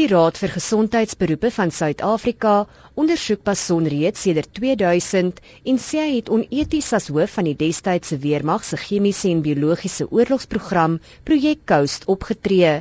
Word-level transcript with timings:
Die 0.00 0.08
Raad 0.08 0.38
vir 0.40 0.48
Gesondheidsberoepe 0.48 1.50
van 1.52 1.70
Suid-Afrika 1.76 2.52
ondersoek 3.02 3.42
Passon 3.44 3.84
reeds 3.92 4.22
sedert 4.24 4.48
2000 4.56 5.40
en 5.72 5.80
sê 5.86 5.98
hy 6.00 6.14
het 6.14 6.30
oneties 6.32 6.86
as 6.96 7.08
hoof 7.12 7.34
van 7.36 7.50
die 7.50 7.58
destydse 7.62 8.16
weermag 8.22 8.64
se 8.64 8.78
chemiese 8.80 9.28
en 9.28 9.42
biologiese 9.44 10.06
oorlogsprogram 10.08 10.94
Projek 11.28 11.66
Coast 11.68 12.08
opgetree. 12.14 12.78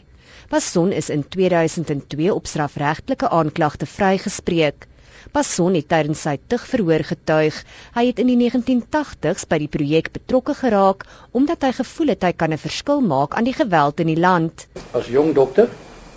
Passon 0.54 0.94
is 1.02 1.10
in 1.18 1.26
2002 1.36 2.30
op 2.32 2.48
strafregtelike 2.48 3.34
aanklagte 3.42 3.90
vrygespreek. 3.98 4.88
Passon 5.36 5.76
het 5.76 5.90
tydens 5.92 6.24
sy 6.24 6.38
tugverhoor 6.48 7.04
getuig 7.12 7.60
hy 7.98 8.06
het 8.14 8.24
in 8.24 8.32
die 8.32 8.40
1980s 8.46 9.44
by 9.52 9.60
die 9.66 9.72
projek 9.76 10.14
betrokke 10.16 10.56
geraak 10.62 11.04
omdat 11.36 11.68
hy 11.68 11.76
gevoel 11.84 12.16
het 12.16 12.24
hy 12.30 12.32
kan 12.32 12.56
'n 12.56 12.64
verskil 12.64 13.04
maak 13.12 13.36
aan 13.36 13.52
die 13.52 13.58
geweld 13.60 14.00
in 14.00 14.16
die 14.16 14.22
land. 14.30 14.70
As 14.96 15.12
jong 15.12 15.36
dokter 15.36 15.68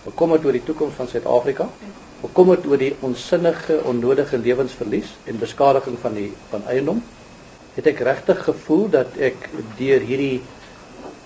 bekommerd 0.04 0.44
oor 0.44 0.56
die 0.56 0.64
toekoms 0.66 0.94
van 0.98 1.08
Suid-Afrika, 1.08 1.68
bekommerd 2.22 2.66
oor 2.66 2.78
die 2.78 2.94
onsinnige, 3.00 3.80
onnodige 3.88 4.38
lewensverlies 4.38 5.10
en 5.30 5.38
beskadiging 5.38 5.98
van 6.02 6.14
die 6.18 6.30
van 6.50 6.66
eiendom, 6.70 7.02
het 7.74 7.86
ek 7.88 8.02
regtig 8.04 8.42
gevoel 8.44 8.88
dat 8.92 9.16
ek 9.16 9.48
deur 9.78 10.04
hierdie 10.04 10.42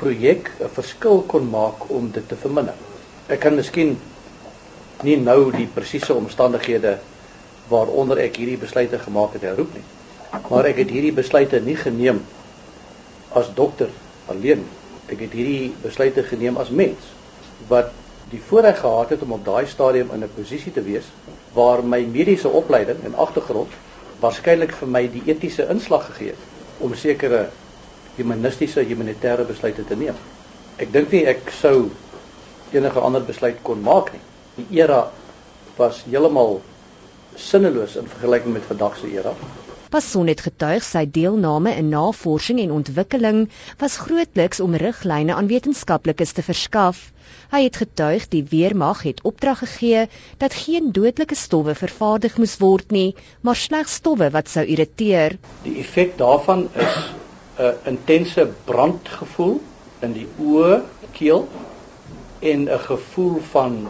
projek 0.01 0.51
'n 0.61 0.71
verskil 0.77 1.23
kon 1.27 1.51
maak 1.51 1.91
om 1.91 2.11
dit 2.13 2.29
te 2.29 2.37
verminder. 2.37 2.75
Ek 3.29 3.41
kan 3.41 3.57
miskien 3.57 3.97
nie 5.03 5.17
nou 5.17 5.51
die 5.53 5.67
presiese 5.67 6.15
omstandighede 6.15 6.99
waaronder 7.69 8.19
ek 8.19 8.37
hierdie 8.37 8.61
besluite 8.61 8.99
gemaak 8.99 9.33
het 9.33 9.43
herroep 9.43 9.75
nie. 9.75 9.85
Maar 10.51 10.65
ek 10.71 10.77
het 10.85 10.91
hierdie 10.91 11.13
besluite 11.13 11.61
nie 11.61 11.77
geneem 11.77 12.21
as 13.33 13.51
dokter 13.55 13.89
alleen. 14.27 14.65
Ek 15.09 15.21
het 15.21 15.33
hierdie 15.33 15.75
besluite 15.83 16.23
geneem 16.23 16.57
as 16.57 16.71
mens 16.71 17.13
wat 17.69 17.93
die 18.31 18.41
voorreg 18.49 18.81
gehad 18.81 19.11
het 19.15 19.23
om 19.23 19.33
op 19.33 19.45
daai 19.45 19.67
stadium 19.67 20.11
in 20.15 20.23
'n 20.25 20.35
posisie 20.37 20.73
te 20.73 20.83
wees 20.83 21.05
waar 21.55 21.85
my 21.85 22.01
mediese 22.05 22.49
opleiding 22.49 23.05
en 23.05 23.15
agtergrond 23.15 23.73
waarskynlik 24.21 24.73
vir 24.73 24.89
my 24.89 25.09
die 25.13 25.23
etiese 25.27 25.69
inslag 25.71 26.07
gegee 26.07 26.29
het 26.29 26.45
om 26.81 26.95
sekere 26.95 27.49
humanistiese 28.17 28.85
humanitêre 28.85 29.45
besluite 29.47 29.85
te 29.85 29.97
neem. 29.97 30.15
Ek 30.77 30.93
dink 30.93 31.13
nie 31.13 31.27
ek 31.27 31.51
sou 31.61 31.91
enige 32.73 33.01
ander 33.01 33.25
besluit 33.25 33.63
kon 33.63 33.83
maak 33.83 34.13
nie. 34.13 34.21
Die 34.57 34.81
era 34.81 35.11
was 35.77 36.03
heeltemal 36.05 36.61
sinneloos 37.37 37.97
in 37.97 38.09
vergelyking 38.09 38.53
met 38.53 38.69
vandag 38.69 38.97
se 38.97 39.13
era. 39.13 39.35
Passon 39.97 40.29
het 40.29 40.43
getuig 40.45 40.85
sy 40.85 41.07
deelname 41.09 41.71
in 41.81 41.87
navorsing 41.89 42.59
en 42.61 42.73
ontwikkeling 42.75 43.39
was 43.81 43.95
grootliks 44.05 44.61
om 44.61 44.77
riglyne 44.83 45.33
aan 45.33 45.49
wetenskaplikes 45.49 46.35
te 46.37 46.45
verskaf. 46.45 46.99
Hy 47.55 47.63
het 47.65 47.79
getuig 47.81 48.27
die 48.35 48.43
weermag 48.51 49.01
het 49.07 49.23
opdrag 49.31 49.63
gegee 49.65 50.03
dat 50.43 50.59
geen 50.67 50.93
dodelike 50.99 51.39
stowwe 51.45 51.73
vervaardig 51.81 52.37
moes 52.37 52.59
word 52.61 52.93
nie, 52.93 53.15
maar 53.41 53.57
slegs 53.57 53.97
stowwe 54.03 54.29
wat 54.37 54.53
sou 54.53 54.67
irriteer. 54.69 55.39
Die 55.65 55.79
effek 55.87 56.19
daarvan 56.21 56.69
is 56.75 57.01
'n 57.57 57.75
intense 57.95 58.49
brandgevoel 58.69 59.61
in 60.05 60.13
die 60.13 60.29
oë, 60.37 60.83
keel 61.17 61.49
en 62.45 62.69
'n 62.69 62.85
gevoel 62.93 63.41
van 63.57 63.87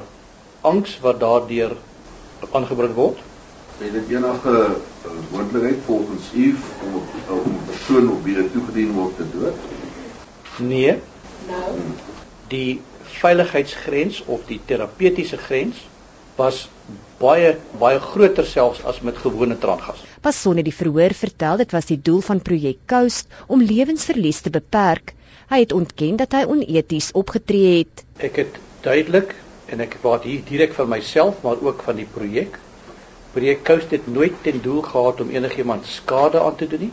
angs 0.63 1.01
wat 1.01 1.21
daardeur 1.21 1.75
aangebring 2.53 2.95
word. 2.95 3.26
Het 3.79 3.93
dit 3.93 4.09
enige 4.09 4.53
uh, 4.53 5.11
moontlikheid 5.31 5.83
volgens 5.85 6.33
u 6.35 6.57
om 6.85 6.95
uh, 7.29 7.33
om 7.45 7.53
'n 7.53 7.65
persoon 7.67 8.09
op 8.11 8.25
wie 8.25 8.35
dit 8.35 8.53
toegedien 8.53 8.93
word 8.93 9.17
te 9.17 9.25
dood? 9.33 9.55
Nee. 10.57 10.95
Nou. 11.49 11.77
Die 12.49 12.81
veiligheidsgrens 13.03 14.23
of 14.25 14.41
die 14.47 14.61
terapeutiese 14.65 15.37
grens 15.37 15.77
was 16.37 16.69
baie 17.19 17.57
baie 17.79 18.01
groter 18.01 18.47
selfs 18.47 18.83
as 18.85 19.01
met 19.01 19.17
gewone 19.19 19.59
traangas. 19.59 20.03
Passon 20.21 20.57
het 20.57 20.65
die 20.65 20.75
verhoor 20.75 21.13
vertel 21.15 21.57
dit 21.57 21.73
was 21.73 21.89
die 21.93 22.01
doel 22.03 22.21
van 22.21 22.43
projek 22.43 22.79
Coast 22.87 23.29
om 23.47 23.63
lewensverlies 23.63 24.41
te 24.41 24.51
beperk. 24.51 25.15
Hy 25.49 25.61
het 25.63 25.73
ontken 25.73 26.17
dat 26.17 26.33
hy 26.33 26.45
oneties 26.49 27.13
opgetree 27.13 27.79
het. 27.79 28.05
Ek 28.17 28.37
het 28.37 28.61
duidelik 28.81 29.35
en 29.67 29.81
ek 29.81 29.99
praat 30.01 30.25
hier 30.25 30.41
direk 30.49 30.73
van 30.73 30.89
myself 30.89 31.43
maar 31.43 31.61
ook 31.61 31.83
van 31.83 32.01
die 32.01 32.09
projek 32.15 32.59
Projek 33.37 33.65
Coast 33.69 33.91
het 33.91 34.07
nooit 34.09 34.33
ten 34.43 34.63
doel 34.63 34.81
gehad 34.83 35.21
om 35.21 35.29
enigiemand 35.31 35.85
skade 35.87 36.41
aan 36.41 36.57
te 36.57 36.67
doen 36.67 36.81
nie. 36.81 36.93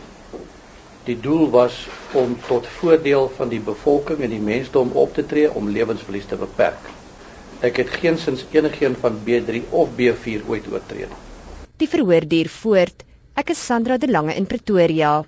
Die 1.08 1.16
doel 1.20 1.50
was 1.50 1.88
om 2.12 2.36
tot 2.48 2.68
voordeel 2.68 3.32
van 3.38 3.48
die 3.48 3.62
bevolking 3.64 4.20
en 4.20 4.30
die 4.30 4.42
mensdom 4.44 4.92
op 4.92 5.14
te 5.16 5.24
tree 5.26 5.54
om 5.54 5.70
lewensverlies 5.70 6.28
te 6.28 6.36
beperk. 6.36 6.90
Ek 7.64 7.80
het 7.80 7.96
geensins 7.96 8.44
enigiemand 8.52 9.00
van 9.00 9.22
B3 9.24 9.64
of 9.72 9.96
B4 9.96 10.44
ooit 10.52 10.68
oortree. 10.68 11.08
Die 11.80 11.88
verhoor 11.88 12.28
duur 12.28 12.52
voort. 12.60 13.08
Ek 13.40 13.56
is 13.56 13.66
Sandra 13.66 13.98
de 13.98 14.12
Lange 14.12 14.36
in 14.36 14.46
Pretoria. 14.46 15.24